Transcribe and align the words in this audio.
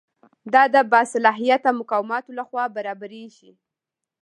دا 0.53 0.63
د 0.73 0.75
باصلاحیته 0.91 1.69
مقاماتو 1.79 2.31
لخوا 2.39 2.65
برابریږي. 2.75 3.51